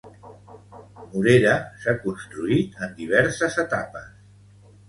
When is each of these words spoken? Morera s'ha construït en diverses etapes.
Morera 1.11 1.51
s'ha 1.83 1.95
construït 2.07 2.81
en 2.87 2.99
diverses 3.03 3.63
etapes. 3.67 4.13